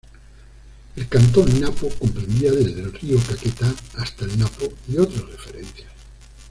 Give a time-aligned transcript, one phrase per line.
[0.95, 5.91] El cantón Napo comprendía desde el río Caquetá hasta el Napo, y otras referencias.